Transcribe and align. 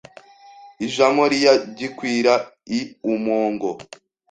ijamo 0.85 1.23
ria 1.31 1.53
gikwira 1.77 2.33
i 2.79 2.79
umogo 3.13 3.69